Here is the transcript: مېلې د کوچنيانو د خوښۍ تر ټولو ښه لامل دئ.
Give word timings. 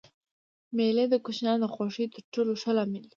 مېلې 0.75 1.05
د 1.09 1.15
کوچنيانو 1.25 1.61
د 1.63 1.71
خوښۍ 1.73 2.05
تر 2.13 2.21
ټولو 2.33 2.51
ښه 2.61 2.71
لامل 2.77 3.03
دئ. 3.05 3.07